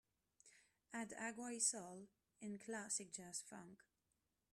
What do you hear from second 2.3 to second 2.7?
in